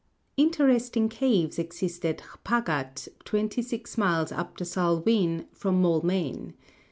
[0.35, 6.55] Interesting caves exist at Hpagat, twenty six miles up the Salween, from Moulmein.